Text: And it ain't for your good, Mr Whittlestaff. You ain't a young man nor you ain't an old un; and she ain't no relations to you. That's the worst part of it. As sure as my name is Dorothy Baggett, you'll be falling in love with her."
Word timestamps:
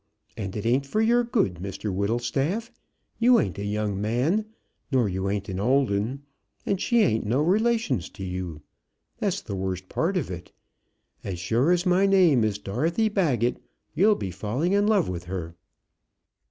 And 0.35 0.55
it 0.55 0.65
ain't 0.65 0.87
for 0.87 0.99
your 0.99 1.23
good, 1.23 1.57
Mr 1.57 1.93
Whittlestaff. 1.93 2.71
You 3.19 3.39
ain't 3.39 3.59
a 3.59 3.63
young 3.63 4.01
man 4.01 4.47
nor 4.91 5.07
you 5.07 5.29
ain't 5.29 5.47
an 5.47 5.59
old 5.59 5.91
un; 5.91 6.23
and 6.65 6.81
she 6.81 7.01
ain't 7.01 7.23
no 7.23 7.43
relations 7.43 8.09
to 8.17 8.23
you. 8.23 8.63
That's 9.19 9.41
the 9.41 9.55
worst 9.55 9.89
part 9.89 10.17
of 10.17 10.31
it. 10.31 10.53
As 11.23 11.37
sure 11.37 11.69
as 11.71 11.85
my 11.85 12.07
name 12.07 12.43
is 12.43 12.57
Dorothy 12.57 13.09
Baggett, 13.09 13.61
you'll 13.93 14.15
be 14.15 14.31
falling 14.31 14.73
in 14.73 14.87
love 14.87 15.07
with 15.07 15.25
her." 15.25 15.53